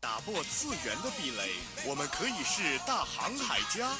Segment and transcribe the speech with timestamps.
[0.00, 1.50] 打破次元的壁垒，
[1.84, 3.96] 我们可以是大航海家。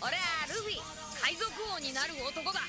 [0.00, 0.80] 俺はルフィ
[1.20, 2.60] 海賊王になる男だ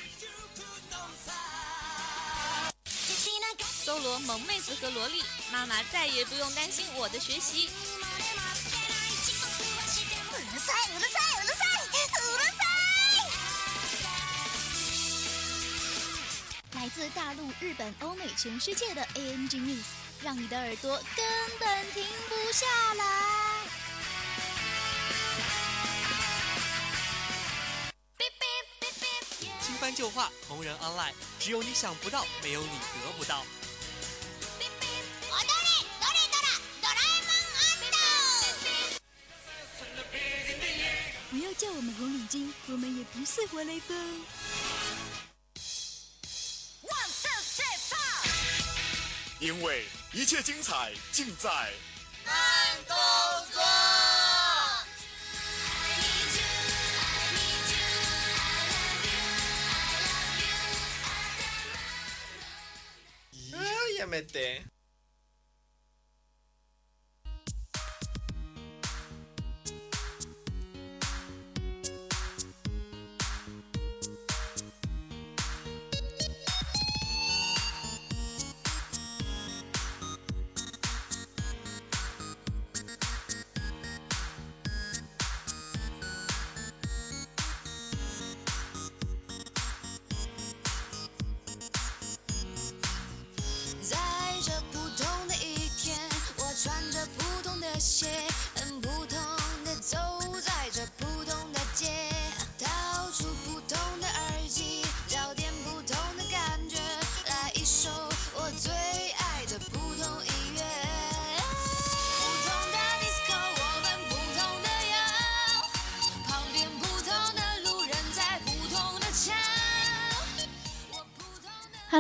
[3.86, 7.70] 搜罗萌妹子和萝莉，妈妈再也不用担心我的学习。
[10.32, 12.64] うるさいうるさいうるさいうるさ
[16.72, 16.76] い！
[16.76, 19.86] 来自大陆、日本、欧美、全世界的 ANG News，
[20.22, 21.26] 让你的耳朵根
[21.60, 23.04] 本停不下来。
[29.62, 33.46] 新番旧话，同人 online，只有你想不到，没有你得不到。
[34.60, 34.70] 踊れ
[36.00, 36.48] どれドラ
[36.82, 37.52] ドラえもん
[41.32, 44.24] 不要叫我们红领巾，我们也不是活雷锋。
[49.40, 51.50] 因为一切精彩尽在
[52.26, 52.34] 慢
[52.88, 52.96] 动
[53.52, 53.62] 作。
[63.98, 64.77] やめて。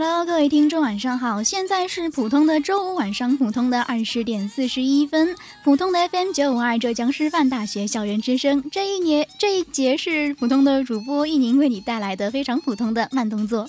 [0.00, 1.42] Hello，各位听众，晚上好！
[1.42, 8.62] 现在是普通的周五晚上，普通的二十点四十一分，普通的 FM 九五二浙江师范大学校园之声。
[8.70, 13.69] 这一年这一节是普通的主播一宁为你带来的非常普通的慢动作。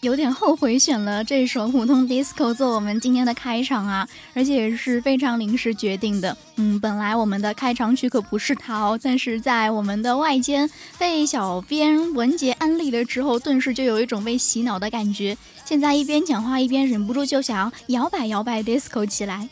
[0.00, 6.34] 有点后悔选了这首普通 disco 做我们今天的开场啊，而且也是非常临时决定的。
[6.56, 10.68] 嗯，本来我们的开场曲可不是它哦，但是在我们的外间
[10.98, 15.36] 被小编文杰安利了之后，顿时就有一种被洗脑的感觉。
[15.66, 19.46] 现在一边讲话一边忍不住就想要摇摆摇摆 disco 起来。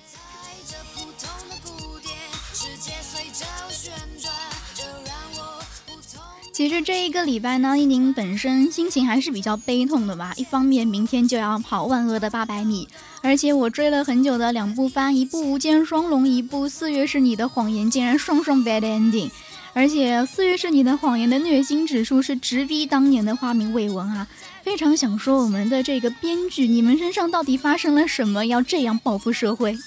[6.58, 10.34] 其实这一个礼拜呢，一宁本身心情还是比较悲痛的吧。
[10.36, 12.88] 一方面明天就要跑万恶的八百米，
[13.22, 19.30] 而且我追了很久的两部番，一部《无间双龙》，一部《四月是你的谎言》，竟然双双 bad ending。
[19.72, 24.26] 而且《四月是你的谎言》的虐心指数是直逼当年的花名未闻啊！
[24.64, 29.78] 非常想说我们的这个编剧，你们身上到底发生了什么，要这样报复社会？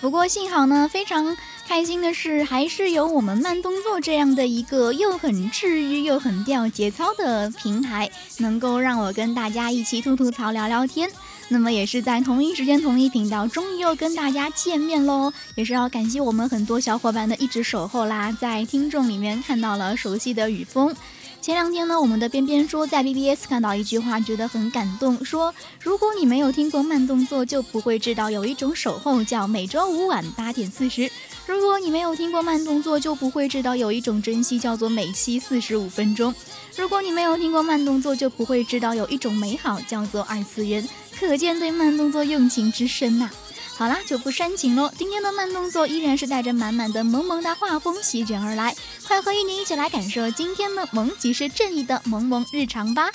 [0.00, 1.36] 不过幸好呢，非常
[1.68, 11.10] 开心的是，还是有我们慢动作这样的一个又很治愈又很掉节操的平台，能够让我跟大家一起吐吐槽、聊聊天。
[11.48, 15.32] 那么也是在同一时间、同一频道，终于又跟大家见面喽！
[15.54, 20.94] 也是要感谢我们很多小伙伴的一直守候啦，在听众里面看到了熟悉的雨峰。
[21.40, 31.08] 前两天呢，我们的边边说在 BBS 看到一句话，觉得很感动，说如果你没有听过慢动作，就不会知道有一种守候叫每周五晚八点四十；
[31.46, 36.30] 如果你没有听过慢动作，就不会知道有一种珍惜叫做每期四十五分钟；
[36.76, 40.86] 如果你没有听过慢动作，就不会知道有一种美好叫做二次元。
[41.18, 43.30] 可见对慢动作用情之深呐、
[43.80, 44.92] 好啦，就不煽情喽。
[44.98, 48.76] 今天的慢动作依然是带着满满的萌萌哒画风席卷而来，
[49.08, 53.08] 快和一宁一起来感受今天的萌即是正义的萌萌日常吧。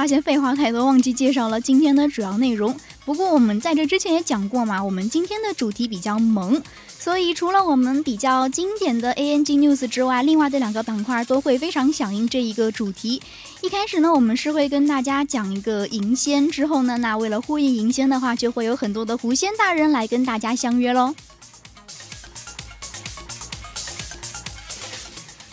[0.00, 2.74] 发现废话太多，忘记介绍了今天的主要内容。
[3.04, 6.62] 不过我们在这之前也讲过嘛，我们今天的主题比较萌，
[6.98, 13.20] 所以除了我们比较经典的 ANG News 之外，另外的两个板块都会非常响应这一个主题。
[13.60, 21.14] 一开始呢，我们是会跟大家讲一个银仙，之后呢，那为了呼应银仙的话，就会有很多的狐仙大人来跟大家相约喽。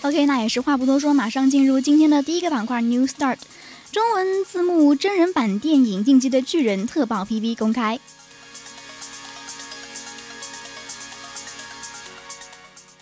[0.03, 3.35] OK，那也是话不多说，马上进入今天的第一个板块 New Start。
[3.97, 7.99] 中文字幕真人版电影《进击的巨人》特报 PV 公开。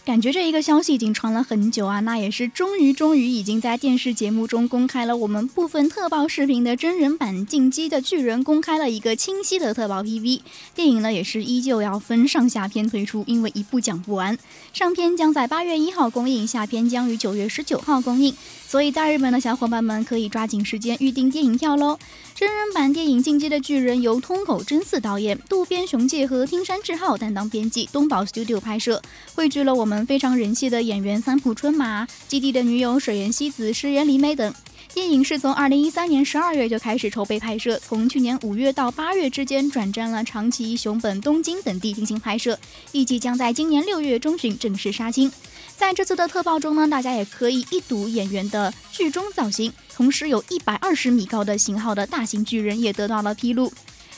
[0.06, 10.42] 感觉这一个消息已经传了很久啊，那也是终于终于已经在电视节目中公开了我们部分特报视频的真人版《进击的巨人》，公开了一个清晰的特报 PV。
[10.76, 14.38] 电影呢也是依旧要分上下篇推出，因为一部讲不完。
[14.72, 18.34] 上篇将在八月一号公映，下篇将于九月十九号公映。
[18.68, 21.98] 所以大日本的小伙伴们可以抓紧时间预定电影票喽！
[22.34, 29.02] 真人版电影《进击的巨人》由通口真嗣导演，渡边雄介和听山智浩担当编辑，东宝 Studio 拍摄，
[29.34, 34.54] 汇聚了我们非常人气的演员三浦春马、基地的女友水原希子、石原里美等。
[34.96, 42.58] 电影是从二零一三年十二月就开始筹备拍摄，从去年五月到八月之间转战了长崎、熊本、东京等地进行拍摄，
[42.94, 45.30] 预计将在今年六月中旬正式杀青。
[45.76, 53.70] 在这次的特报中呢，大家也可以一睹演员的剧中造型，同时有一百二十米高的型号的大型巨人也得到了披露。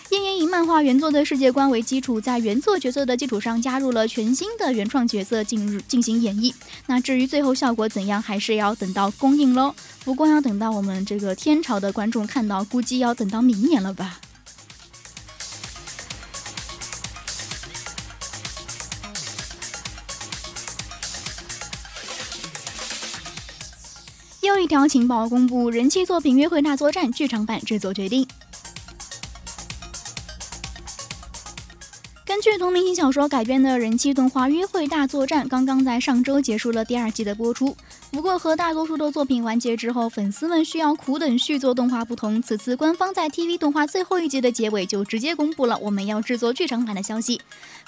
[0.09, 6.53] 电影以漫画原作的世界观为基础，在原作角色的基础上加入了全新的原创角色进入进行演绎。
[6.85, 9.75] 那至于最后效果怎样，还是要等到公映喽。
[10.05, 14.21] 不过要等到我们这个天朝的观众看到，估计要等到明年了吧。
[24.41, 28.25] 又一条情报公布，人气作品《约会大作战》剧场版制作决定。
[32.37, 37.75] 根据同名小说改编的人气动画《约会大作战》刚刚在上周结束了第二季的播出。
[38.11, 47.41] 不过和大多数的作品完结之后，粉丝们需要苦等续作动画不同，此次官方在 TV 动画最后一集的结尾就直接公布了我们要制作剧场版的消息。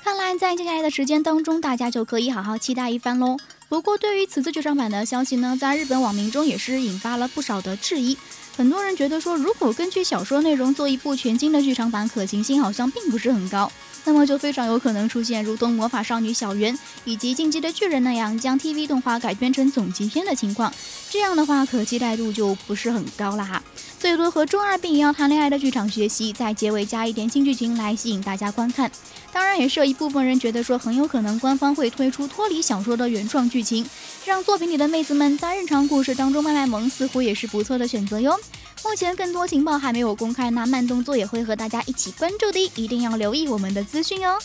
[0.04, 3.38] 看来在接下来的时间当中，大家就可以好好期待一番喽。
[3.70, 8.18] 不过对于此次剧场版的消息呢，在日本网民中也是引发了不少的质疑。
[8.58, 13.72] 很多人觉得说，如果根据小说内容做一部全新的剧场版，可行性好像并不是很高。
[14.10, 16.76] 那么就非常有可能出现如同魔法少女小圆
[17.06, 20.74] 以及进击的巨人那样将 TV 动画改编成总集篇的情况，
[21.12, 23.62] 这样的话可期待度就不是很高了哈。
[24.00, 28.90] 最多和中二病一样谈恋爱的剧场学习，在结尾加一点新剧情来吸引大家观看。
[29.32, 33.88] 当然，也是有一部分人觉得说很有可能官方会推出脱离小说的原创剧情，
[34.26, 38.36] 让作品里的妹子们在日常故事当中卖卖萌，似乎也是不错的选择哟。
[38.84, 44.38] 目前更多情报还没有公开，那慢动作也会和大家一起关注的，一定要留意我们的资讯哦。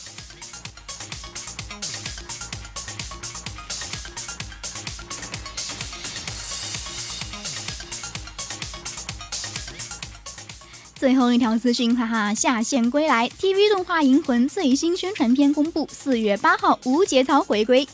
[10.97, 17.87] 最后一条资讯，哈哈，下线归来，TV 动画《银魂》最新宣传片公布，四月八号无节操回归。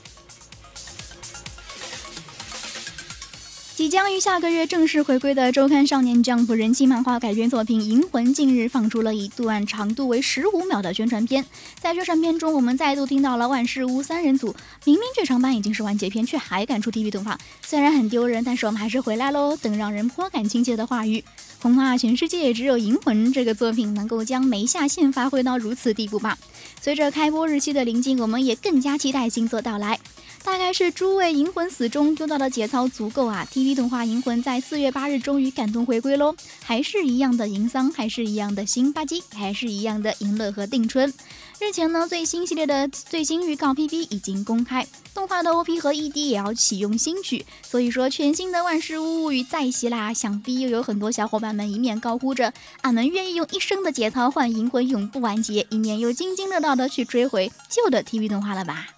[3.81, 11.43] 即将于下个月正式回归的周刊少年 Jump 人气漫画改编作品《银魂》近日放出了一段长度为十五秒的宣传片。
[11.81, 14.55] 在宣传片中，我们再度听到了万事屋三人组。
[14.84, 19.56] 明明剧场版已经是完结篇，却还敢出 TV 动画，虽然很丢人，但是我们还是回来喽。
[19.56, 21.25] 等让人颇感亲切的话语，
[21.63, 26.37] 恐怕全世界也只有《银魂》这个作品能够将没下线发挥到如此地步吧。
[26.82, 29.99] 随着开播日期的临近，我们也更加期待新作到来。
[30.43, 41.13] 大概是诸位银魂死忠丢到的节操足够啊！TV 动画《银魂》在四月八日终于感动回归喽，还是一样的银桑，还是一样的新吧唧，还是一样的银乐和定春。
[41.61, 50.13] 日前呢，最新系列的最新预告 PV 已经公开，动画的 OP 和 ED 也要启用新曲，所以说全新的万事屋物语再袭啦！
[50.13, 58.89] 想必又有很多小伙伴们一面高呼着“俺们愿意用一生的节操换银魂永不完结”，一面又津津乐道的去追回旧的 TV 动画了吧？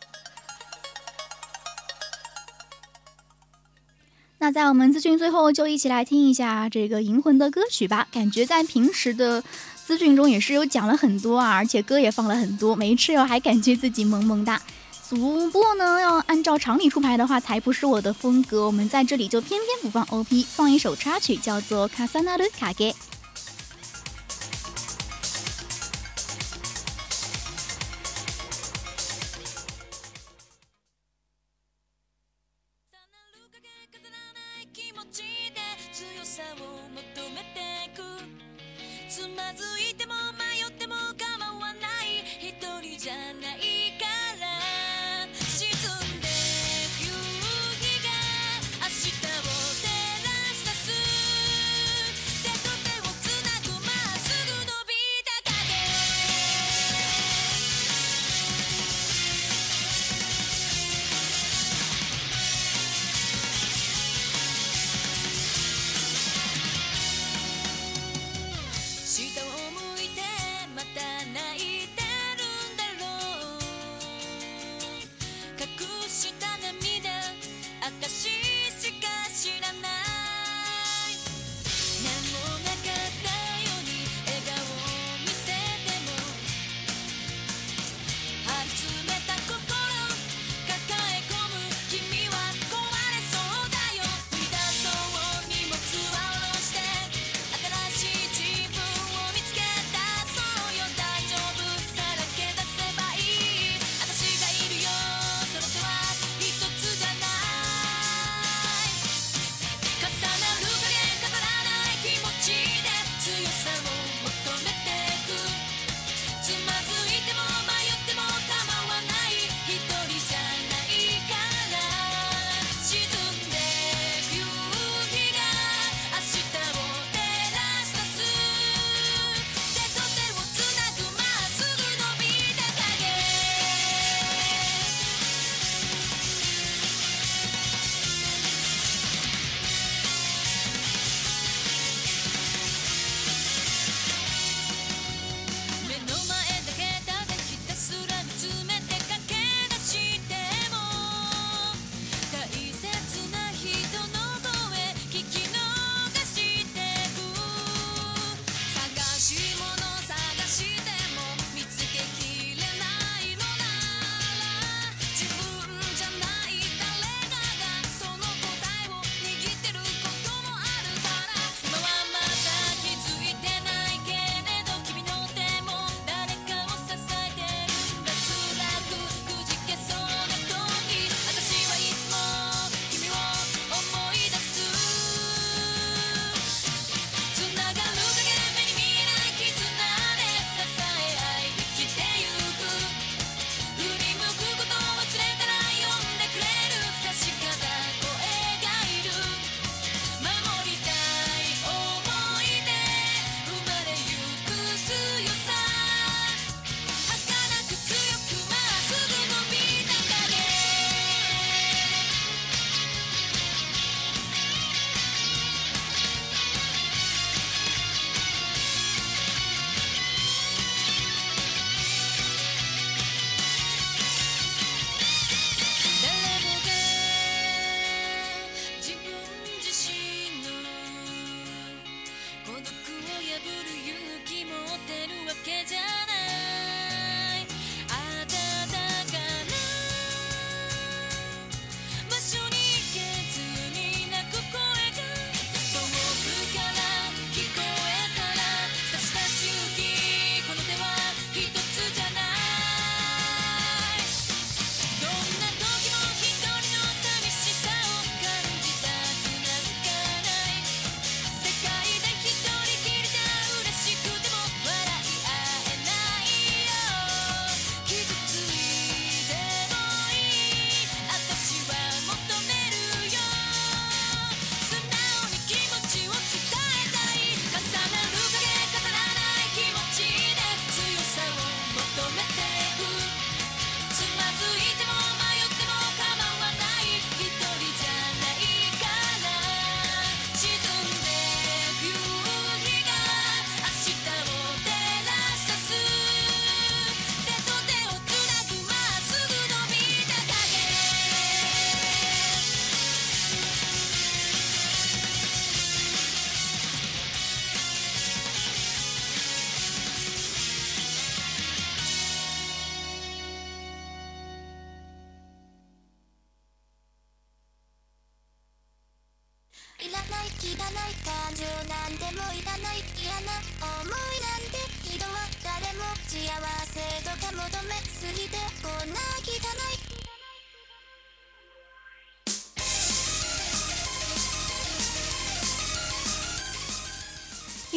[4.42, 8.08] 那在我们资讯最后，就一起来听一下这个《银魂》的歌曲吧。
[8.10, 9.40] 感觉在平时的
[9.86, 14.60] 资讯中也是有讲了很多啊，而且歌也放了很多，没吃药还感觉自己萌萌哒。
[15.08, 18.66] 不过呢，要按照常理出牌的话，才不是我的风格。
[18.66, 22.90] 我们在这里就偏偏不放 OP，放一首插曲，叫做《卡萨纳鲁卡给》。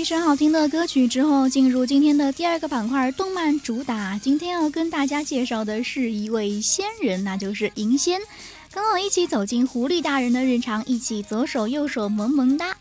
[0.05, 4.19] 首好听的歌曲之后，进入今天的第二个板块——动漫主打。
[4.21, 8.21] 今天要跟大家介绍的是一位仙人，那就是银仙。
[8.71, 12.77] 跟我一起走进狐狸大人的日常，一起左手右手萌萌哒。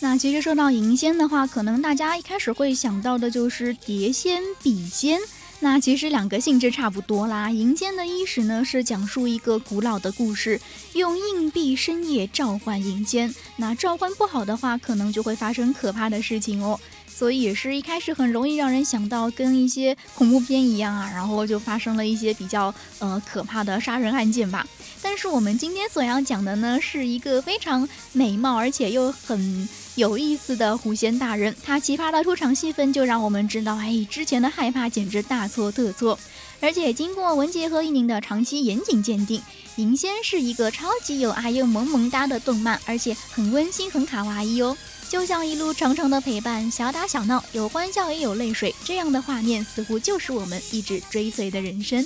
[0.00, 5.20] 那其实说到银仙的话，可能大家一开始会想到的就是碟仙、笔仙。
[5.64, 7.50] 那其实两个性质差不多啦。
[7.50, 10.60] 银间的伊始呢是讲述一个古老的故事，
[10.92, 13.34] 用硬币深夜召唤银间。
[13.56, 16.78] 那召唤不好的话，可能就会发生可怕的事情哦。
[17.08, 24.66] 所以也是一开始很容易让人想到跟一些恐怖片一样啊，然后就发生了一些比较呃可怕的杀人案件吧。
[25.04, 29.68] 但是我们今天所要讲的呢，是一个非常美貌而且又很。
[29.96, 36.18] 有意思的狐仙大人，他奇葩的出场戏份就让我们知道，哎，之前的害怕简直大错特错。
[36.58, 39.40] 而且经过文杰和一宁的长期严谨鉴定，
[39.76, 44.76] 银仙是一个超级有爱又萌萌哒的动漫，而且很温馨很卡哇伊哦，
[45.08, 52.04] 就像一路长长的陪伴，小打小闹，有欢笑也有泪水，这样的画面似乎就是我们一直追随的人生。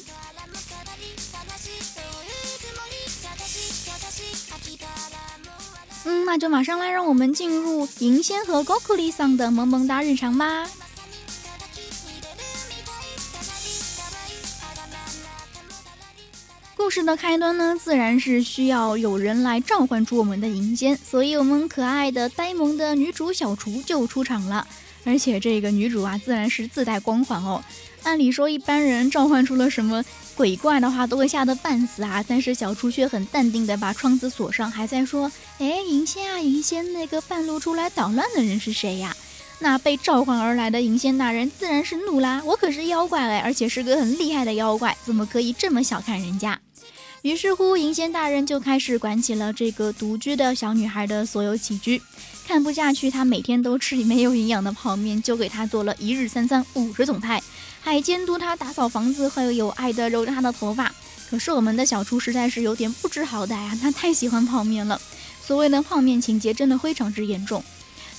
[6.11, 10.67] 嗯，那就马上来，让我们进入银仙和高库里桑的萌萌哒日常吧。
[16.75, 24.67] 故事的开端呢，自然是需要有人来召唤出我们的银仙，所以我们可爱的呆萌的女主小厨就出场了。
[25.05, 27.63] 而且这个女主啊，自然是自带光环哦。
[28.05, 30.03] 按理说，一般人召唤出了什么？
[30.39, 32.25] 鬼怪的话都会吓得半死啊！
[32.29, 35.29] 但是小初却很淡定的把窗子锁上，还在说
[35.59, 39.17] ：“哎，银仙啊，银仙，那个半路出来捣乱的人是谁呀？”
[39.59, 42.41] 那被召唤而来的银仙大人自然是怒啦！
[42.47, 46.57] 我可是妖怪哎，而且是个很厉害的妖怪，怎么可以这么小看人家？
[47.23, 52.01] 于是乎，银仙大人就开始管起了这个独居的小女孩的所有起居。
[52.47, 57.43] 看不下去，他每天都吃没有营养的泡面，就给她做了一日三餐五十种菜。
[57.81, 60.93] 还监督他打扫房子，还有有爱的揉着他的头发。
[61.31, 65.01] 可是我们的小厨实在是有点不知好歹啊，他太喜欢泡面了。
[65.45, 67.63] 所谓的泡面情节真的非常之严重。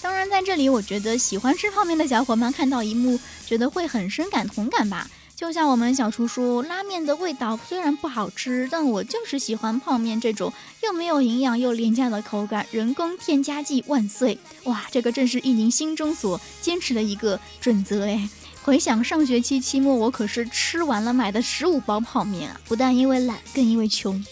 [0.01, 5.09] 当然，在这里我觉得喜欢吃泡面的小伙伴看到一幕，觉得会很深感同感吧。
[5.35, 10.51] 就像我们小厨说，拉面的味道虽然不好吃，但我就是喜欢泡面这种
[10.83, 12.65] 又没有营养又廉价的口感。
[12.71, 14.37] 人工添加剂万岁！
[14.65, 18.29] 哇，这个正是一宁心中所坚持的一个准则哎。
[18.61, 22.61] 回想上学期期末，我可是吃完了买的十五包泡面啊！
[22.67, 24.23] 不但因为懒，更因为穷。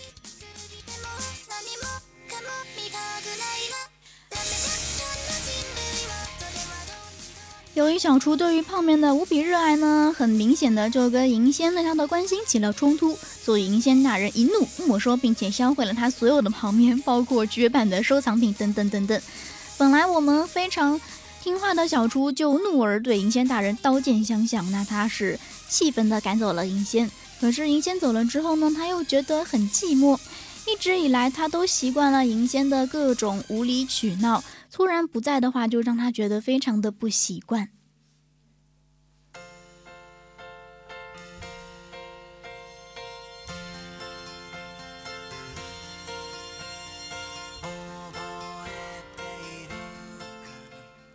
[7.73, 19.19] 由于小厨对于泡面的无比热爱呢，很明显的就跟银仙对他的关心起了冲突，所以银仙大人一怒没收并且销毁了他所有的泡面，包括绝版的收藏品等等等等。
[19.77, 20.99] 本来我们非常。
[21.47, 27.09] 听话的小厨就怒而对银仙大人刀剑相向，那他是气愤的赶走了银仙。
[27.39, 30.19] 可是银仙走了之后呢，他又觉得很寂寞。
[30.67, 37.69] 一直以来，他都习惯了银仙的各种无理取闹，突然不在的话，就让他觉得非常的不习惯。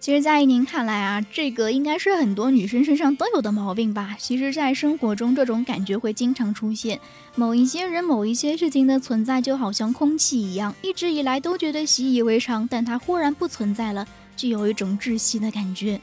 [0.03, 4.17] 其实，在您看来啊，这个应该是很多女生身上都有的毛病吧？
[4.19, 6.99] 其实，在生活中，这种感觉会经常出现。
[7.37, 14.05] 某一些人、某一些事情的存在，就好像空气一样，一直以来都觉得习以为常，但它忽然不存在了，
[14.37, 16.01] 就有一种窒息的感觉。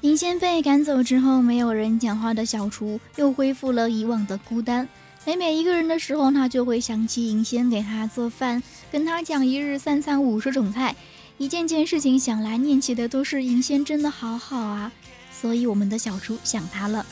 [0.00, 4.88] 银仙被赶走之后，没有人讲话的小厨又恢复了以往的孤单。
[5.26, 10.94] 每每一个人的时候，他就会想起银仙给他做饭，跟他讲一日三餐五十种菜，
[11.38, 14.92] 一件件事情想来念起的都是银仙真的好好啊，
[15.32, 17.06] 所以我们的小厨想他了。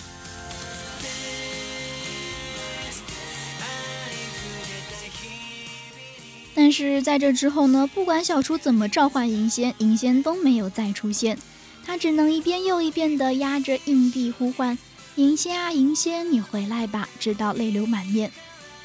[6.54, 11.38] 但是在这之后呢，不管小厨怎么召唤银仙，银仙都没有再出现，
[11.86, 14.76] 他只能一遍又一遍地压着硬币呼唤。
[15.16, 17.06] 银仙啊，银仙，你回来吧！
[17.20, 18.32] 直到泪流满面，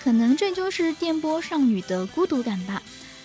[0.04, 2.84] 可能这就是电波少女的孤独感吧。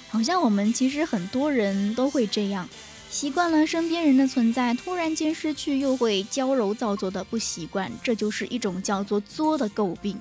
[0.09, 2.69] 好像我们其实很多人都会这样，
[3.11, 10.17] 习惯了身边人的存在，突然间失去，又会娇柔造作的不习惯，这就是一种叫做作的诟病。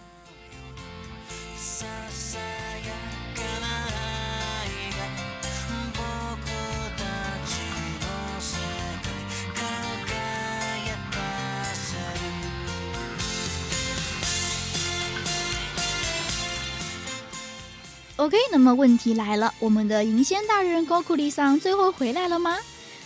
[18.21, 22.55] OK，那么问题来了，我们的银仙大人高库里桑最后回来了吗？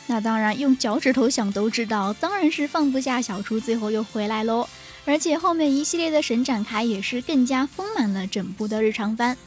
[0.08, 4.68] 那当然，用脚趾头想都知道，当然是放不下小厨，最后又回来喽。
[5.06, 9.38] 而且后面一系列的神展开也是更加丰满了整部的日常番。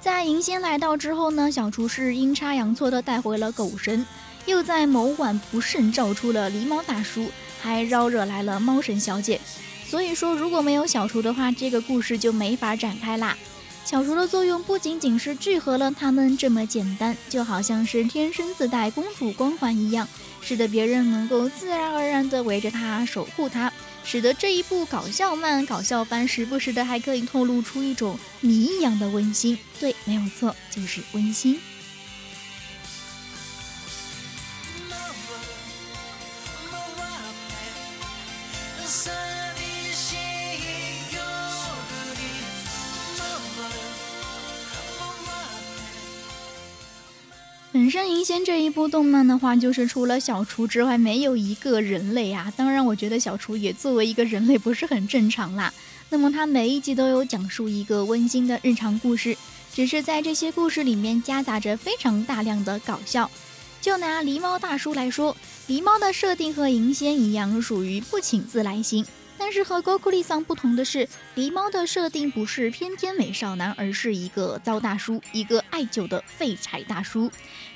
[0.00, 4.06] 在银仙来到之后呢，小厨是阴差阳错的带回了狗神，
[4.46, 7.26] 又在某晚不慎召出了狸猫大叔，
[7.60, 9.40] 还招惹来了猫神小姐。
[9.88, 13.36] 所以说，如果没有小厨的话，这个故事就没法展开啦。
[13.84, 20.06] 小厨的作用不仅仅是聚合了他们这么简单，就好像是天生自带公主光环一样，
[20.40, 23.72] 使得别人能够自然而然地围着他守护他，
[24.04, 29.58] 使得这一部搞笑漫、搞笑番时不时的还可以透露出一种谜一样的温馨。
[29.80, 31.58] 对，没有错，就是温馨。
[48.22, 52.52] 《银仙》这一部动漫的话，就是除了小厨之外，没有一个人类啊。
[52.54, 55.72] 当然，我觉得小厨也作为一个人类不是很正常啦。
[56.10, 59.34] 那么，他每一集都有讲述一个温馨的日常故事，
[59.72, 63.30] 只是在这些故事里面夹杂着非常大量的搞笑。
[63.80, 65.34] 就拿狸猫大叔来说，
[65.66, 69.02] 狸猫的设定和银仙一样，属于不请自来型。
[69.38, 77.30] 但是和高库利桑不同的是，狸猫的设定不是翩翩美少男，而是一个糟大叔，一个爱酒的废柴大叔。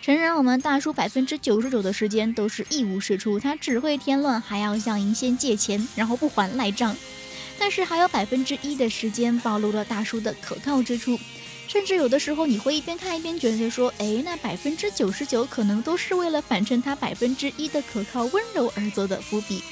[0.05, 6.95] 诚然，我们大叔百分之九十九的时间都是一无是处，他只会添乱，还要向银仙借钱，然后不还赖账。
[7.59, 11.19] 但是还有百分之一的时间暴露了大叔的可靠之处，
[11.67, 19.63] 甚至有的时候你会一边看一边觉得说，哎，那百分之九十九可能都是为了反衬他百分之一的可靠温柔而做的伏笔。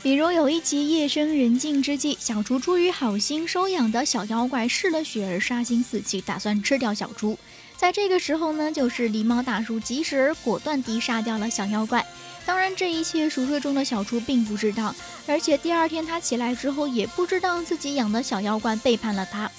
[0.00, 7.36] 比如有一集夜深人静之际，小厨出于好心收养的小妖怪嗜了血而杀心四起，打算吃掉小厨。
[7.76, 12.06] 在这个时候呢，就是狸猫大叔及时而果断地杀掉了小妖怪。
[12.46, 14.94] 当然，这一切熟睡中的小厨并不知道，
[15.26, 19.50] 而且第二天他起来之后也不知道自己养的小妖怪背叛了他。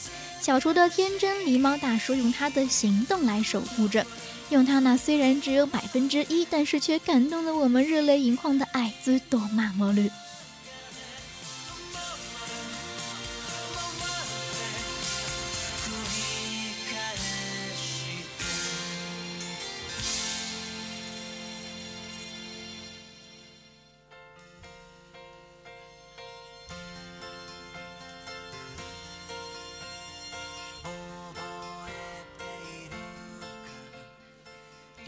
[0.41, 4.05] 小厨的天真，狸猫大叔用他的行动来守护着，
[4.49, 10.09] 用他那虽然只有百分之一，但是却感动了我们热泪盈眶的爱，滋多玛魔绿。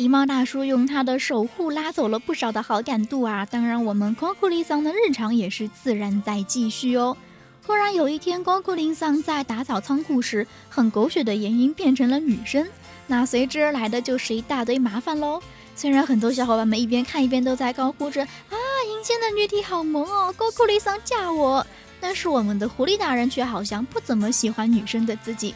[0.01, 3.45] 狸猫大叔用他的守护拉走了不少的好感度啊！
[3.45, 7.15] 当然，我们光库里桑的日常也是自然在继续哦。
[7.63, 12.67] 突然有一天，光库林桑在打扫仓库时，很狗血的原因变成了女生，
[13.05, 15.39] 那随之而来的就是一大堆麻烦喽。
[15.75, 18.57] 虽然很多小伙伴们一边看一边都在高呼着啊，
[18.89, 21.63] 银仙的女体好萌哦，光库里桑嫁我，
[21.99, 25.53] 但是我们的狐狸大人却好像不怎么喜欢女生的自己。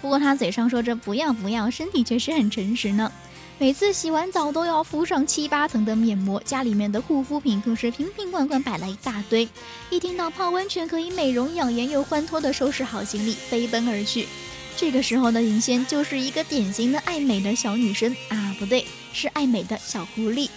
[0.00, 3.10] 不过他嘴上说着不要不要，身体却是很诚实呢。
[3.60, 9.48] 每次洗完澡都要敷上七八层的面膜，家里面的护肤品更是瓶瓶罐罐摆了一大堆。
[9.90, 14.28] 一听到泡温泉可以美容养颜又欢脱的收拾好行李飞奔而去。
[14.76, 20.48] 这个时候的银仙就是一个典型的爱美的小女生啊，不对，是爱美的小狐狸。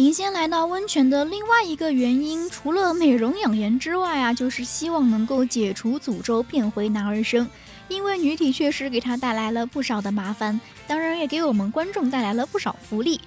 [0.00, 7.46] 银仙来到温泉的另外一个原因，除了美容养颜之外啊，就是希望能够解除诅咒，变回男儿身。
[7.86, 13.20] 因为女体确实给他带来了不少的麻烦，当然也给我们观众带来了不少福利。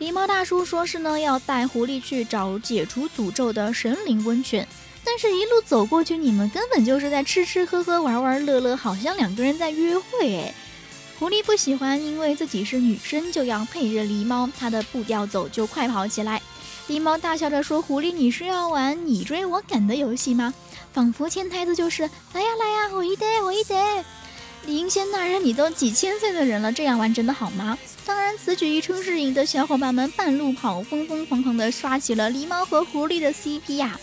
[0.00, 4.66] 狸猫大叔说是呢，要带狐狸去找解除诅咒的神灵温泉，
[5.04, 10.52] 但是一路走过去，你们根本就是在吃吃喝喝、玩玩乐乐，好像两个人在约会诶。
[11.18, 16.40] 狐狸不喜欢，因为自己是女生，就要配着狸猫，它的步调走就快跑起来。
[16.88, 20.54] 狸猫大笑着说：“狐狸，你是要玩你追我赶的游戏吗？
[20.92, 22.02] 仿佛潜台词就是
[22.32, 23.74] 来呀来呀，我一得我一得。”
[24.66, 27.76] 银仙大人，你都几千岁的人了，这样玩真的好吗？
[28.06, 33.98] 当然，此举一出是引得小伙伴们半路跑，疯疯狂狂地刷起了狸猫和狐狸的 CP 呀。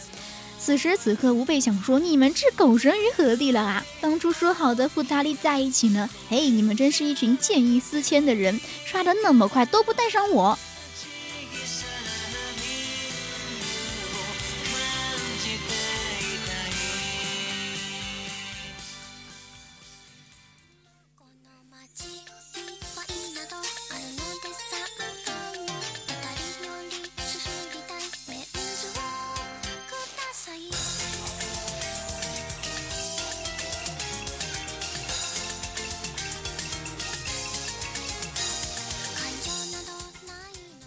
[0.57, 3.85] 此时此刻，吾辈想说，你们置狗神于何地了啊？
[4.01, 6.09] 当初说好的富达利在一起呢？
[6.27, 10.57] 嘿，你们真是一群见异思迁的人，刷的那么快都不带上我。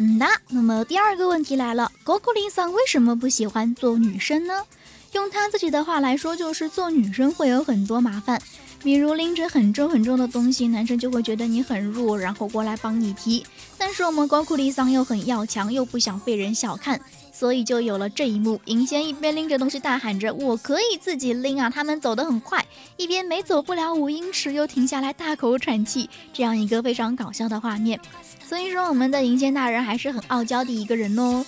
[0.01, 4.65] 嗯的，那么第二个问题来了，高库林桑为什么不喜欢做女生呢？
[5.13, 8.41] 用他自己的话来说，就是做女生会有很多麻烦，
[8.81, 13.45] 比如拎着很重很重的东西，男生就会觉得你很弱，然后过来帮你提。
[13.77, 17.01] 但是我们高库林桑又很要强，又不想被人小看，
[17.39, 28.01] 所以就有了这一幕：银仙一边拎着东西大喊着“我可以自己拎啊”，他们走得很快，一边没走不了五英尺又停下来大口喘气，这样一个非常搞笑的画面。
[28.45, 31.47] 所以说，我们的银仙大人还是很傲娇的一个人哦。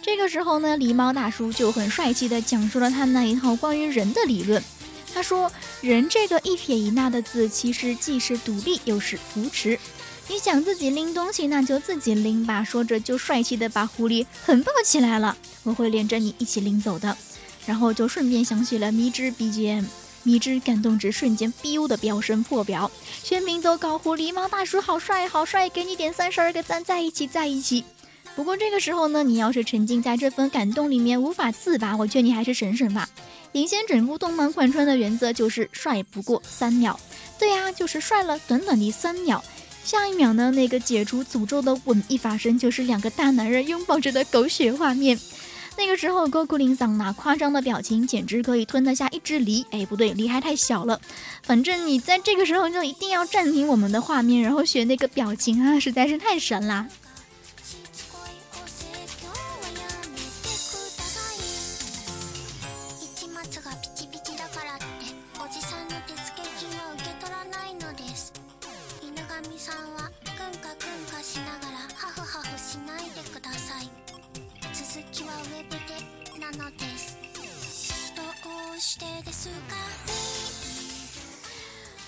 [0.00, 4.62] 这个时候呢，狸猫大叔就很帅气地讲述了他那一套关于人的理论。
[5.12, 5.50] 他说
[5.82, 9.76] ：“人这个一撇一捺的字，其实既是独立又是扶持。
[10.28, 15.36] 你想自己拎东西，那就自己拎吧。”说着就帅气的把狐狸横抱起来了。
[15.62, 17.16] 我会连着你一起拎走的。
[17.66, 19.84] 然后就顺便响起了迷之 BGM。
[20.24, 22.88] 迷之感动值瞬间 biu 的飙升破表，
[23.24, 27.84] 全民都搞狐狸猫大叔好帅好帅，给你点三十二个赞，在一起在一起。
[28.36, 33.08] 不过这个时候呢，你要是沉浸在这份感动里面无法自拔，我劝你还是省省吧。
[33.50, 36.98] 领先整部动漫贯穿的原则就是帅不过三秒，
[37.38, 39.42] 对呀，就是帅了短短的三秒。
[39.84, 45.18] 下一秒呢，那个解除诅咒的吻一发生，就是两个大男人拥抱着的狗血画面。
[45.76, 49.64] 那个时候，高古林桑那夸张的表情，简直可以吞得下一只梨。
[49.70, 51.00] 哎，不对，梨还太小了。
[51.42, 56.86] 反正你在这个时候就一定要暂停我们的画面，然后学那个表情啊，实在是太神啦！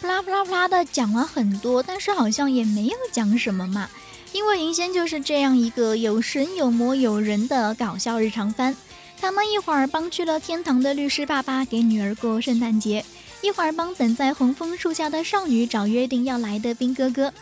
[0.01, 3.89] 啪啦啪啦啪啦的讲了很多，但是好像也没有讲什么嘛。
[4.33, 8.77] 因为银仙就是这样一个有神有魔有人的搞笑日常番。
[9.21, 13.03] 他们一会儿帮去了天堂的律师爸爸给女儿过圣诞节，
[13.41, 17.33] 一会儿帮等在红枫树下的少女找约定要来的兵哥哥。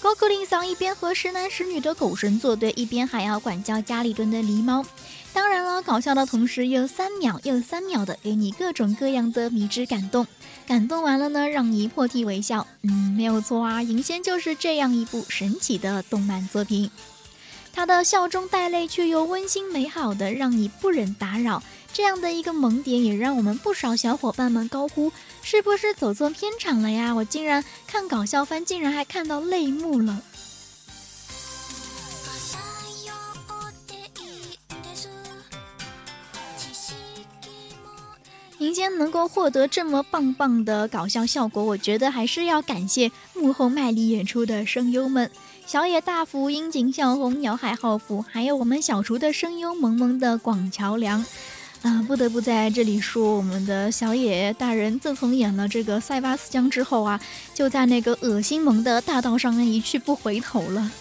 [0.00, 4.84] 高克林桑一边和十男十女的狗神作对，一边还要管教家里蹲的狸猫。
[5.32, 10.26] 当然了，搞笑的同时又三秒又三秒的给你各种各样的迷之感动，
[10.66, 12.66] 感动完了呢，让你破涕为笑。
[12.82, 16.90] 嗯，没有错啊，银仙就是这样一部神奇的动漫作品。
[17.72, 21.62] 他的笑中带泪却又温馨美好的，让你不忍打扰。
[21.92, 25.12] 这样的一个萌点，也让我们不少小伙伴们高呼
[25.42, 30.20] ：“是不是走错片场了呀？”我竟然看搞笑番，竟然还看到泪目了。
[38.60, 45.30] 民间能够获得这么棒棒的搞笑效果，我觉得还是要感谢幕后卖力演出的声优们：
[45.66, 51.24] 小野大辅、樱井孝宏、鸟海浩辅，还有我们小厨的声优萌萌的广桥凉。
[51.80, 57.18] 啊，不得不在这里说，我们的小野大人自从演了这个塞巴斯江之后啊，
[57.54, 60.92] 就在那个恶心萌的大道上一去不回头了。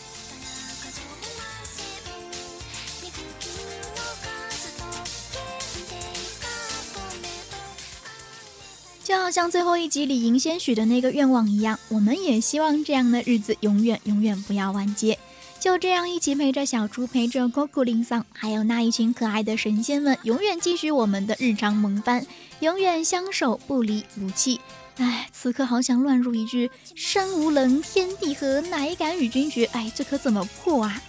[9.29, 15.19] 就像最后一集里银仙许的那个愿望一样，我们也希望这样的日子永远永远不要完结。
[15.59, 22.25] 就这样一起陪着小猪，陪着 Coco 林桑，还有那一群可爱的神仙们，永远继续我们的日常萌番，
[22.61, 24.59] 永远相守不离不弃。
[24.97, 29.65] 哎，此刻好想乱入一句“山无棱，天地合，乃敢与君绝”。
[29.73, 30.99] 哎，这可怎么破啊？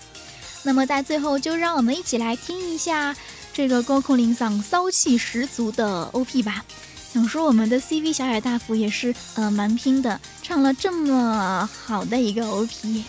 [0.62, 3.16] 那么在最后，就让我们一起来听一下
[3.54, 6.62] 这个 Coco 林桑骚气十足的 OP 吧。
[7.12, 13.04] 想说我们的 cv 小野大福也是呃蛮拼的唱了这么好的一个 op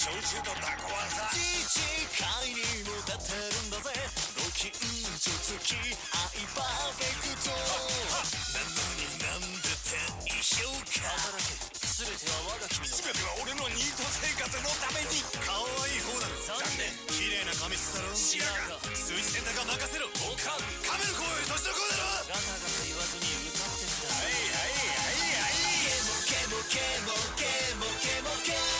[0.00, 1.76] 焼酎とタコはさ地
[2.16, 2.56] 界に
[2.88, 3.92] も立てるんだぜ
[4.32, 10.00] ご近所付きアイパーフェクトなのになんで低
[10.40, 11.52] 評価働け
[11.84, 27.44] 全ては我が君の全ては俺のニート生活のために可愛い方だ残念綺麗な髪質だろ白髪水洗だが任せろおかんカメの声より年の声だろガタガタ言わずに歌ってくださいはいはいはいケモケモケモケ
[27.76, 28.79] モケモケモ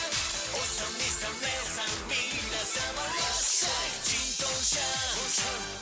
[0.71, 2.15] さん皆
[2.63, 3.69] 様いらっしゃ
[5.77, 5.80] い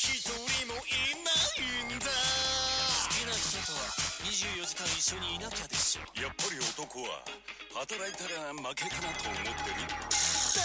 [0.00, 0.32] 一人
[0.64, 2.08] もいないんだ。
[2.08, 3.84] 好きな人とは
[4.24, 6.08] 24時間一緒にいなきゃでしょ。
[6.16, 7.20] やっぱり男は
[7.84, 9.84] 働いたら負けかなと思ってる。
[10.08, 10.56] 手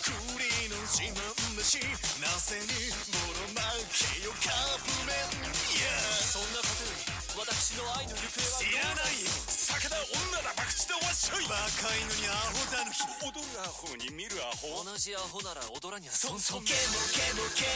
[0.00, 1.20] 作りの自慢
[1.52, 1.76] だし
[2.24, 3.60] なぜにボロ負
[3.92, 5.92] けよカップ麺いや。
[6.24, 8.64] そんなことより私の愛の行方は。
[8.64, 9.28] いらないよ。
[9.44, 11.60] 酒だ女だ博打だわっしょい若
[12.00, 17.68] いのにアホだぬき踊るアホに見るアホ同じアホなら踊らにゃそんそんケモケモケ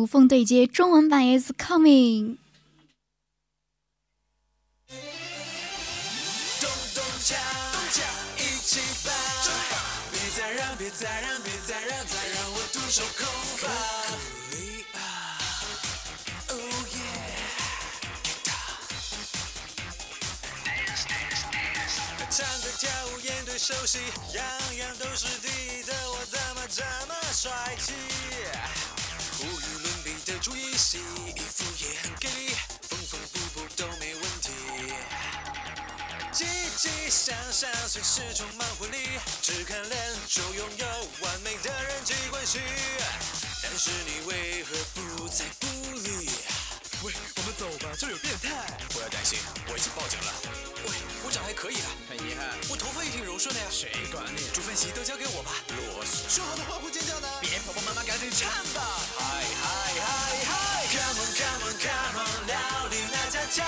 [0.00, 2.38] 无缝对接中文版 is coming。
[6.58, 7.36] 咚咚锵，
[7.70, 8.00] 咚锵，
[8.38, 9.12] 一起吧，
[10.10, 13.26] 别再让，别再让，别再让，再让我独守空
[13.58, 13.70] 房。
[22.30, 23.98] 唱歌跳舞演对手戏，
[24.34, 24.42] 样
[24.78, 27.92] 样都是第一的我，怎么这么帅气？
[30.90, 34.50] 洗衣服也很给力，缝缝补补都没问题。
[36.32, 36.44] 积
[36.76, 38.98] 极向上，随时充满活力，
[39.40, 40.86] 只看脸就拥有
[41.20, 42.58] 完美的人际关系。
[43.62, 46.28] 但是你为何不在鼓里？
[47.04, 48.76] 喂，我们走吧，这有变态。
[48.88, 49.38] 不要担心，
[49.68, 50.59] 我已经报警了。
[51.30, 53.66] 长还可以的，很遗憾，我头发也挺柔顺的呀。
[53.70, 55.54] 谁管你，煮饭席都交给我吧。
[55.78, 57.28] 啰嗦，说好的欢呼尖叫呢？
[57.40, 58.82] 别婆婆妈妈，赶紧唱吧！
[59.14, 59.64] 嗨嗨
[59.94, 60.10] 嗨
[60.42, 60.52] 嗨
[60.90, 62.58] ，Come on Come on Come on，料
[62.90, 63.62] 理那家家，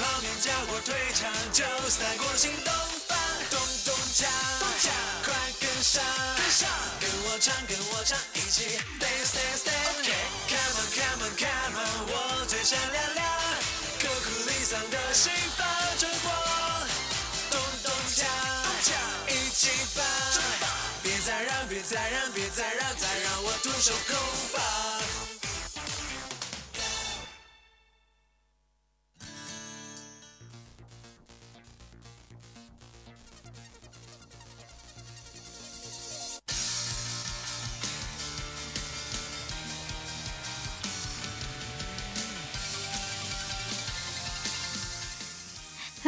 [0.00, 2.72] 泡面加火腿长，就赛过新东
[3.04, 3.18] 方。
[3.52, 4.24] 咚咚锵，
[4.56, 4.88] 咚锵，
[5.28, 6.00] 快跟上，
[6.40, 6.68] 跟上，
[7.04, 9.92] 跟我唱，跟我唱，一起 dance dance dance。
[9.92, 13.28] OK，Come on Come on Come on，我最闪亮亮，
[14.00, 15.64] 刻苦练嗓的心发
[16.00, 16.67] 着光。
[17.50, 18.24] 咚咚锵，
[18.82, 18.92] 锵
[19.28, 20.02] 一起吧！
[21.02, 24.16] 别再让，别再让，别再让，再让我独守空
[24.52, 25.37] 房。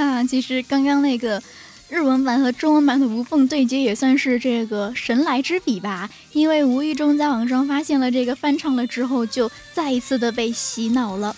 [0.00, 1.42] 啊，其实刚刚那个
[1.90, 11.36] 日文版和中文版的无缝对接也算是这个神来之笔吧，因为无意中在网上发现了这个翻唱了之后，就再一次的被洗脑了。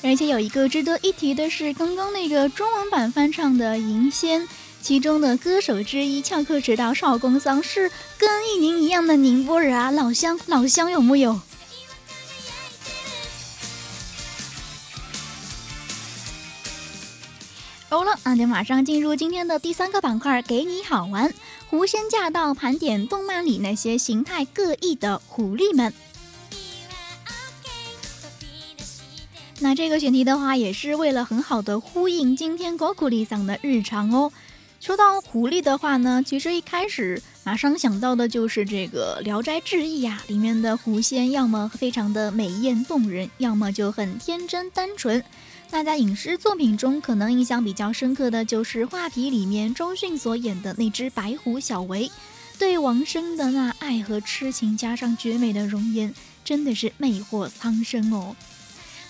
[0.00, 4.42] 而且有一个值得一提的是，刚刚那个中文版翻唱的《银仙》，
[4.80, 11.40] 其中的歌手之一翘课迟到少宫桑是跟一宁一样的宁波人啊，老乡老乡有木有？
[17.90, 21.32] 好了，那就马上进入今天的第三个板块，给你好玩。
[21.70, 25.94] 狐仙驾到，盘点动漫里那些形态各异的狐狸们。
[29.60, 34.30] 那这个选题的话，也是为了很好的呼应今天高库里桑的日常哦。
[34.80, 45.24] 说到狐狸的话呢，其实一开始马上想到的就是这个《聊斋志异》呀，里面的狐仙要么非常的美艳动人，要么就很天真单纯。
[45.70, 52.10] 那在影视作品中，可能印象比较深刻的就是《画皮》里面周迅所演的那只白狐小维，
[52.58, 58.34] 对王生的那爱和痴情，加上绝美的容颜，真的是魅惑苍生哦。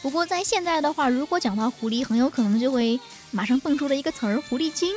[0.03, 2.99] 不过在现在的话，如果讲到狐狸，很有可能就会
[3.31, 4.93] 马上蹦出了一个词儿“狐狸精”，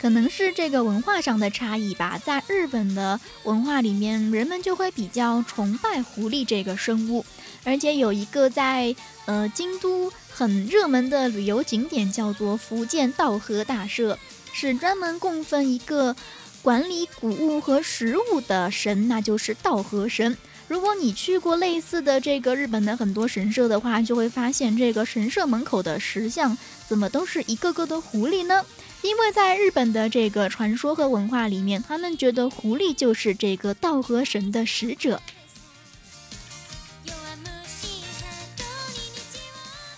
[0.00, 2.18] 可能是这个文化上的差异吧。
[2.18, 7.24] 在日本的文化里面，人们就会比较崇拜狐狸这个生物，
[7.62, 8.94] 而且有一个在
[9.26, 14.18] 呃京都很热门的旅游景点叫做福建道和大社，
[14.52, 16.16] 是专门供奉一个
[16.60, 20.36] 管理谷物和食物的神，那就是道和神。
[20.66, 26.58] 如果你去过类似的这个日本的很多神社的话，就会发现这个神社门口的石像
[26.88, 28.64] 怎么都是一个个的狐狸呢？
[29.02, 35.20] 因为在日本的这个传说和文化里面，他们觉得狐狸就是这个道和神的使者。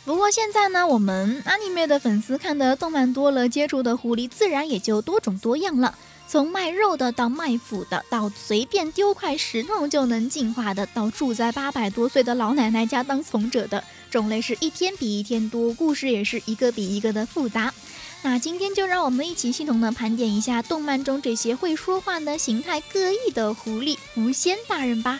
[0.06, 5.92] 不过现在呢，我们 anime 的粉丝看的动漫多了，接触的狐狸自然也就多种多样了。
[6.28, 17.74] 从卖肉的到卖腐的，到随便丢块石头就能进化的，到住在八百多岁的老奶奶家当从者的种类是一天比一天多，故事也是一个比一个的复杂。
[18.22, 25.18] 那今天就让我们一起系统的盘点一下动漫中这些会说话的形态各异的狐狸狐仙大人吧。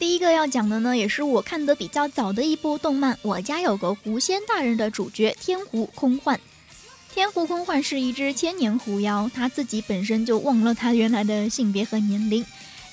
[0.00, 6.40] 第一个要讲的呢，也是我看的比较早的一部动漫《我家有个狐仙大人》的主角天狐空幻。
[7.12, 12.42] 天狐空幻是一只千年狐妖，他自己本身就忘了他原来的性别和年龄，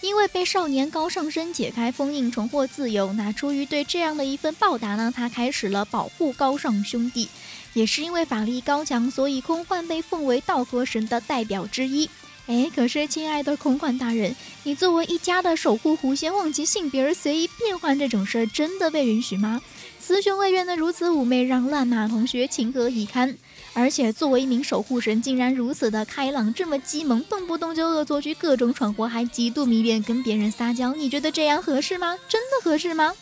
[0.01, 3.13] 因为被少年高上身解开封印，重获自由。
[3.13, 7.29] 那出于对这样的一份报答呢，他开始了保护高尚兄弟。
[7.73, 12.09] 也是因为法力高强，所以空幻被奉为道和神的代表之一。
[12.47, 14.33] 哎，可是亲爱的空幻大人，
[14.63, 19.61] 你作为一家的守护狐仙，忘记性别而随意变换这种事儿，真的被允许吗？
[19.99, 23.37] 雌雄未变的如此妩媚，让乱马同学情何以堪？
[23.73, 32.17] 而且作为一名守护神，竟然如此的开朗，这么激萌，动不动就恶作剧，各种闯祸，还极度迷恋跟别人撒娇，你觉得这样合适吗？
[32.29, 33.13] 真的合适吗？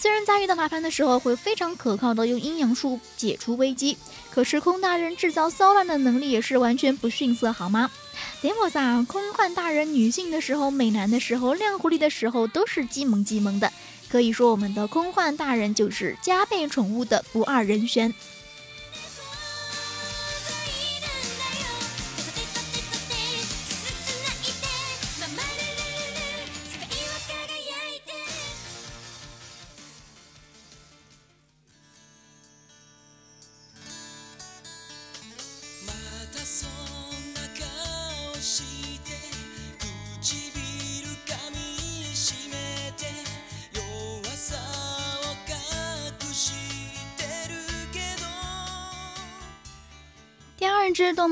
[0.00, 3.98] 虽然在遇到麻烦的时候会非常可靠的用阴阳术解除危机，
[4.30, 7.90] 可是空大人制造骚乱的能力也是完全不逊色，好吗？
[8.40, 13.70] 点我撒，空幻大人女性的时候、美男的时候、亮狐狸的时候都是激萌激萌的，
[14.08, 18.14] 可以说我们的空幻大人就是加倍宠物的不二人选。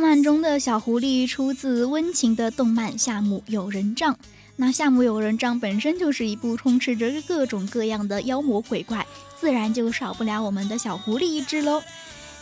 [0.08, 4.14] 二只动漫中的小狐狸出自温情的动漫《夏目友人帐》。
[4.56, 9.06] 那《夏目友人帐》本身就是一部充斥着各种各样的妖魔鬼怪，
[9.38, 11.82] 自然就少不了我们的小狐狸一只喽。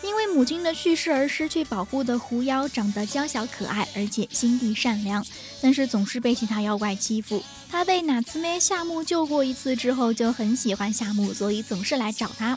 [0.05, 5.27] 因为母亲的去世而失去保护的狐妖，长得娇小可爱，而且心地善良，
[5.61, 7.43] 但是总是被其他妖怪欺负。
[7.69, 12.57] 他被哪次咩夏目救过一次之后，就很喜欢夏目，所以总是来找他。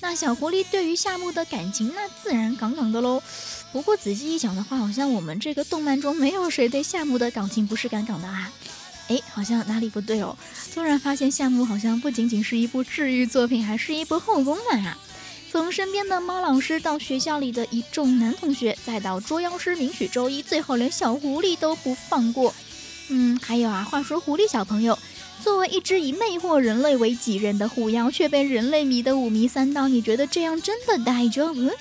[0.00, 3.20] 那小狐狸对于夏目的感情，那自然杠杠的喽。
[3.74, 8.48] 不过仔细一想的话，好像我们这个动漫中没有谁对夏木的感情不是杠杠的啊。
[9.08, 10.38] 哎，好像哪里不对哦。
[10.72, 14.96] 突然发现夏木好像不仅仅是一部治愈作品，还是一部后宫漫啊。
[15.50, 22.54] 从身边的猫老师到学校里的一众男同学，再到捉妖师名曲周一，最后连小狐狸都不放过。
[23.08, 24.96] 嗯，还有啊，话说狐狸小朋友，
[25.42, 31.72] 作为一只以魅惑人类为己任的狐妖，却被人类迷得五迷三道，你觉得这样真的大丈夫？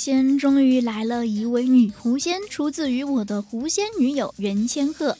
[0.00, 5.18] 仙终于来了，一位女狐仙，出自于我的狐仙女友袁千鹤。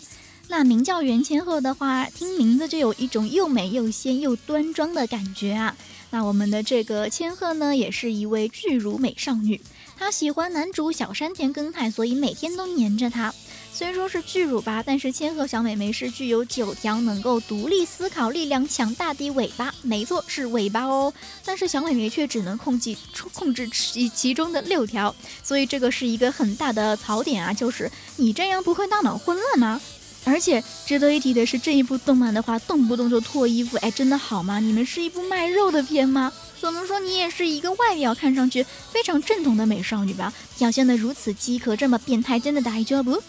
[0.49, 5.77] 那名叫袁千鹤的话，听名字就有一种又美又仙又端庄的感觉啊。
[6.09, 9.61] 那我们的这个千鹤呢，也是一位巨乳美少女，
[9.99, 13.35] 她喜欢男主小山田耕太，所以每天都黏着他。
[13.81, 21.11] 虽说是巨乳吧，但是千鹤小美眉是具有九条能够独立思考、力量强大的尾巴，没错，是尾巴哦。
[21.47, 22.95] 但是小美眉却只能控制
[23.33, 29.81] 控制其其中的六条，所以这个是一个很大的槽点啊，就是你这样不会大脑混乱吗？
[30.25, 34.61] 而且值得一提的是，这一部动漫的话，动不动就脱衣服，哎，真的好吗？
[34.61, 36.31] 你们是一部卖肉的片吗？
[36.61, 38.63] 怎么说你也是一个外表看上去
[38.93, 40.31] 非常正统的美少女吧？
[40.59, 43.23] 表现的如此饥渴，这么变态，真的大丈夫？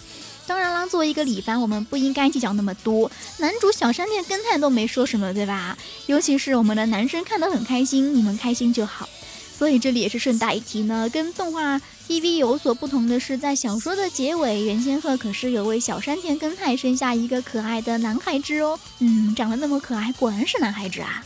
[0.47, 3.09] 当然啦，作为一个李番，我们不应该计较那么多。
[3.37, 5.77] 男主小山田耕太都没说什么，对吧？
[6.07, 9.07] 尤其是我们的男生看得很开心，你们开心就好。
[9.57, 18.79] 所以这里也是顺带一提呢，跟动画 TV 有所不同的是，在小说的结尾，袁千鹤可是有为小山田耕太生下一个可爱的男孩子哦。
[18.99, 21.23] 嗯，长得那么可爱，果然是男孩子啊。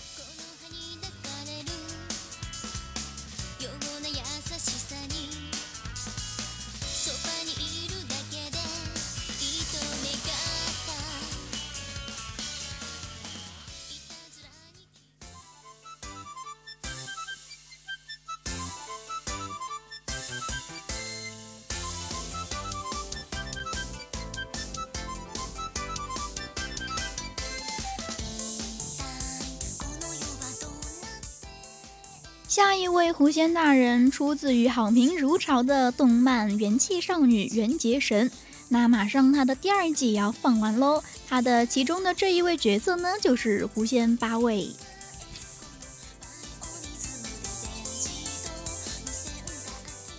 [33.18, 38.30] 狐仙大人出自于好评如潮的动漫《元气少女缘结神》，
[38.68, 41.02] 那马上他的第二季要放完喽。
[41.26, 44.70] 他的其中的这一位角色呢，就是狐仙八位。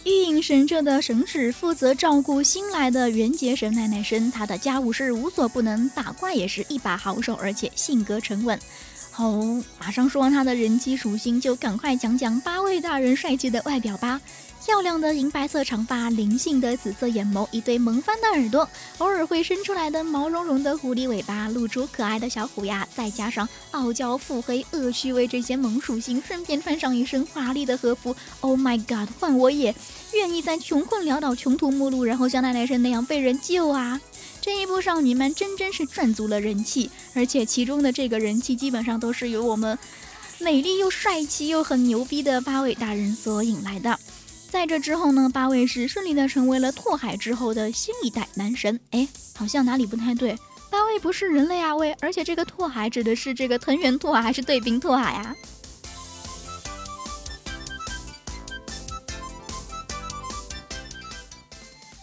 [0.04, 8.58] 御影神社的神使负责照顾新来的元结神奶奶生，他的家务事无所不能，打怪也是一把好手，而且性格沉稳。
[9.16, 9.32] 好，
[9.80, 14.20] 马上说完他的人机属性，就赶快讲讲八位大人帅气的外表吧。
[14.62, 28.14] 漂亮的银白色长发，灵性的紫色眼眸，一对萌翻的耳朵，偶尔会伸出来的毛茸茸的狐狸尾巴，露出可爱的小虎牙，再加上傲娇、腹黑、恶趣味这些萌属性，顺便穿上一身华丽的和服。
[28.40, 29.74] Oh my god，换我也
[30.12, 33.98] 愿意在穷困潦倒、穷途末路，然后像奈奈生那样被人救啊！
[34.46, 39.76] 这一部少女们真真是赚足了人气，而且其中的这个人气基本上都是由我们
[40.38, 43.98] 美丽又帅气又很牛逼的八位大人所引来的。
[44.48, 48.78] 在这之后呢，八位是顺利的成为了拓海之后的新一代男神。
[48.92, 50.38] 哎，好像哪里不太对，
[50.70, 55.34] 八位不是人类啊喂，而且这个拓海指的是这个藤原拓海还是对兵拓海啊？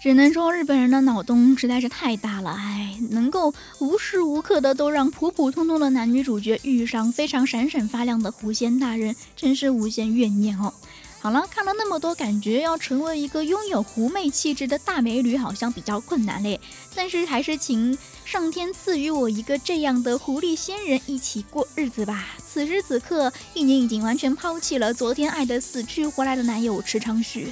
[0.04, 10.74] 只能说日本人的脑洞实在是太大了，哎，能够无时无刻的都让普普通通的男女主角遇上非常闪闪发亮的狐仙大人，真是无限怨念哦。
[11.22, 16.60] 好了，看了那么多，感觉要成为一个拥有狐媚气质的大美女，好像比较困难嘞。
[16.94, 22.28] 但是还是请上天赐予我一个这样的狐狸仙人一起过日子吧。
[22.46, 27.48] 此时此刻，一年已经完全抛弃了昨天爱的死去活来的男友池昌旭。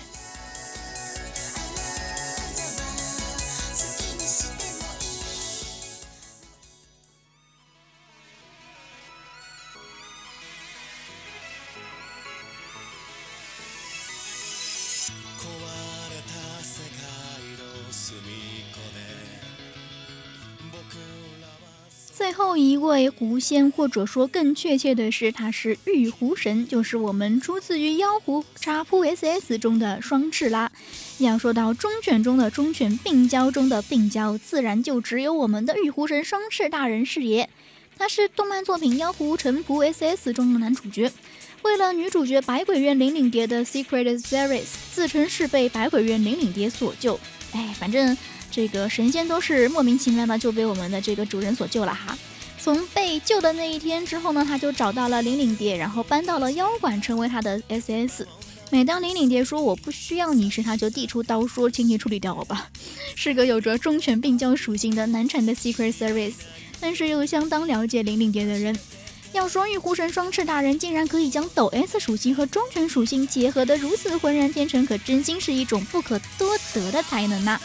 [22.52, 30.70] 后一位狐仙，或者说更确切的是，他是玉狐神，就是我们出自于妖狐查扑 SS 中的双翅啦。
[31.20, 37.50] 要说到忠犬中的忠犬，病娇中的病娇，自然就只有我们的玉狐神双翅大人是也。
[37.98, 41.10] 他是动漫作品《妖狐臣仆 SS》中的男主角，
[41.62, 47.18] 为了女主角百鬼院灵领蝶的 Secret Series，自称是被百鬼院灵领蝶所救。
[47.54, 48.18] 哎，反正。
[48.54, 52.18] 这个神仙都是莫名其妙的就被我们的这个主人所救了哈。
[52.64, 58.28] 从被救的那一天之后呢，他就找到了灵领蝶，然后搬到了妖馆，成为他的 SS。
[58.70, 62.70] 每当灵领蝶说我不需要你时，他就递出刀说：“请你处理掉我吧。”
[63.16, 66.36] 是个有着忠犬病娇属性的难缠的 Secret Service，
[66.80, 68.78] 但是又相当了解灵领蝶的人。
[69.34, 77.60] 要说玉狐神双翅大人竟然可以将抖 S 属性和忠犬属性结合得如此浑然天成，可真心是一种不可多得的才能呐。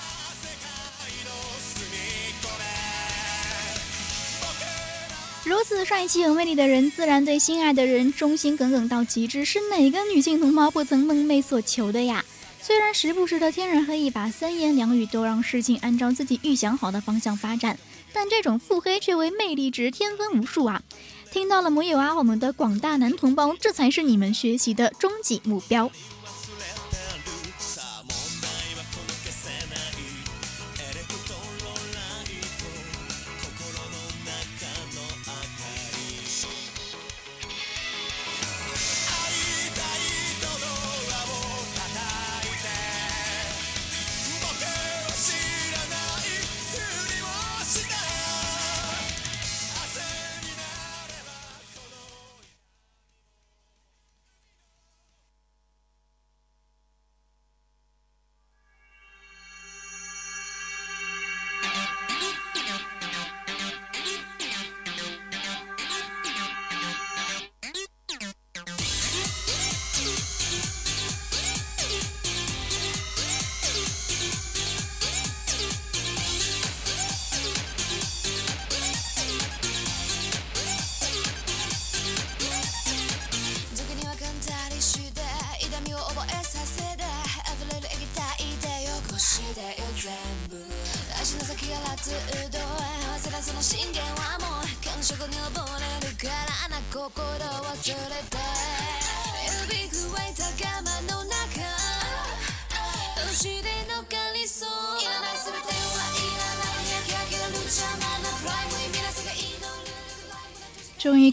[5.46, 12.24] 如此帅气有魅力的人，自然对心爱的人忠心耿耿到极致，是哪个女性同胞不曾梦寐所求的呀？
[12.60, 17.78] 虽然时不时的天人合一把，三言两语都让事情按照自己预想好的方向发展，
[18.12, 20.82] 但这种腹黑却为魅力值添分无数啊！
[21.30, 25.88] 听到了没有啊，我们的广大男同胞，这才是你们学习的终极目标。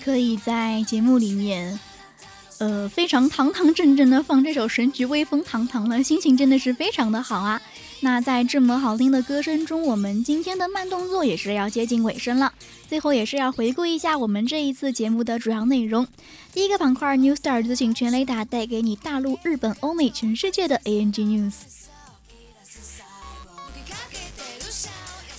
[0.04, 1.80] 可以在节目里面，
[2.58, 7.62] 呃，非常堂堂正正的放这首《神曲威风堂堂》了，心情真的是非常的好啊！
[8.01, 12.51] 那在这么好听的歌声中，我们今天的慢动作也是要接近尾声了。
[12.89, 16.06] 最后也是要回顾一下我们这一次节目的主要内容。
[16.54, 21.54] 第一个板块 New Star 资讯全雷达带给你大陆、日本、欧美、全世界的 ANG News。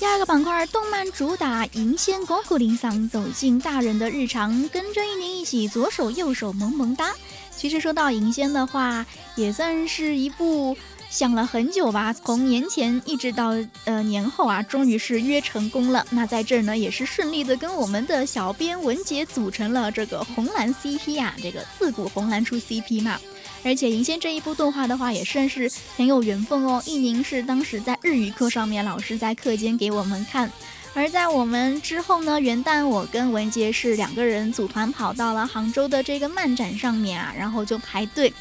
[0.05, 7.15] 第二个板块动漫主打银仙 Goku 铃嗓走进大人的日常，跟着一年一起左手右手萌萌哒。
[7.51, 10.77] 其实说到银仙的话，也算是一部。
[11.09, 16.05] 想了很久吧，从年前一直到呃年后啊，终于是约成功了。
[16.11, 23.19] 那在这儿呢，也是顺利的跟我们的小编文杰组成了这个红蓝 CP 啊，这个自古红蓝出 CP 嘛。
[23.65, 26.83] 而且银仙这一部动画的话，也算是很有缘分哦。
[26.87, 30.53] 一宁是当时在日语课上面，老师在课间给我们看，
[30.93, 38.33] 而在我们之后呢，元旦我跟文杰是两个人组团跑到了杭州的这个漫展上面啊，然后就排队。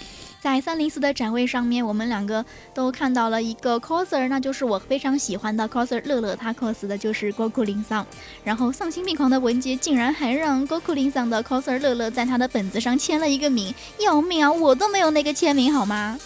[0.43, 8.05] 在三零四的展位上面，我们两个都看到了一个 coser，那就是我非常喜欢的 coser 乐乐，他 cos 的就是 Goku 林桑。
[8.43, 14.51] 然后丧心病狂的文杰竟然还让 Goku 林桑的 coser 乐乐在他的本子上签了一个名，要命啊！
[14.51, 16.19] 我都没有那个签名好吗？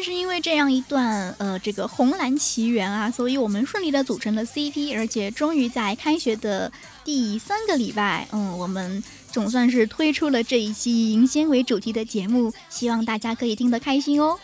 [0.00, 6.72] 正是因为这样一段呃这个红蓝奇缘啊，所以我们顺利的组成了 CP，而且终于在开学的
[7.04, 14.38] 第三个礼拜，嗯，我们总算是推出了这一期以银仙为主题的节目，希望大家可以听得开心哦。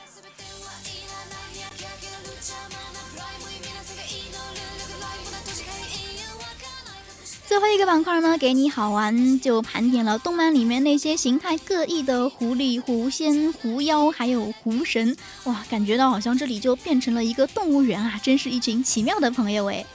[7.56, 15.16] 最后一个板块呢，给你好玩，就盘点了动漫里面那些形态各异的狐狸、狐仙、狐妖，还有狐神。
[15.44, 18.20] 哇，感觉到好像这里就变成了一个动物园啊！
[18.22, 19.86] 真是一群奇妙的朋友哎。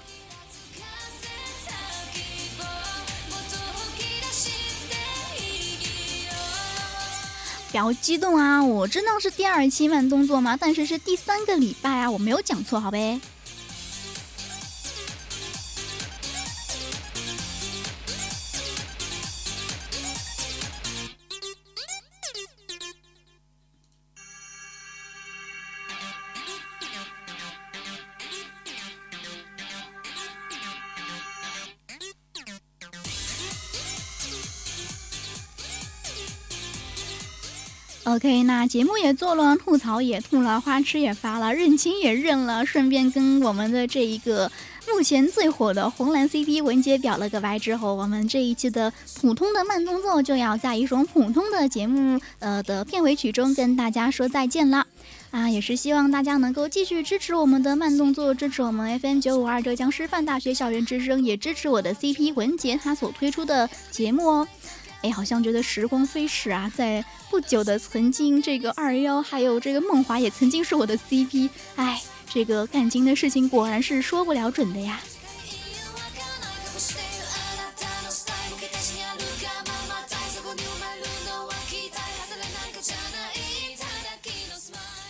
[7.70, 8.64] 不要激动啊！
[8.64, 13.22] 我知道是第二期慢动作嘛，但是是第三个礼拜啊，我没有讲错，好呗。
[38.22, 44.52] OK，那节目也做了，吐槽也吐了，花痴也发了，认亲也认了，顺便跟我们的这一个
[44.88, 54.86] 目前最火的红蓝 CP 文杰表了个白之后，我们这一期的普通的慢动作就要在一首普通的节目呃的片尾曲中跟大家说再见了
[55.32, 55.50] 啊！
[55.50, 64.48] 也是希望大家能够继续支持我们的慢动作，支持我们 FM 九五二浙江师范大学校园之声，也支持我的 CP 文杰他所推出的节目哦。
[65.02, 71.50] 哎，好像觉得时光飞逝啊，在不久的曾经，这个二幺还有这个梦华也曾经是我的 CP。
[71.76, 75.00] 哎，这个感情的事情果然是说不了准的呀。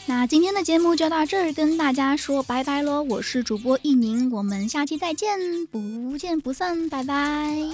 [0.07, 3.01] 那今天的节目就到这儿，跟大家说拜拜喽！
[3.03, 7.69] 我是主播一宁，我们下期再见，不见不散，拜拜。